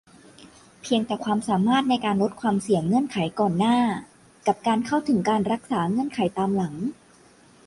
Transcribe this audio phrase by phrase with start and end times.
[0.81, 3.77] เพียงแต่ "ความสามารถในการลดความเสี่ยง" เงื่อนไขก่อนหน้า
[4.47, 6.75] กับ "การเข้าถึงการรักษา" เงื่อนไขตามหลัง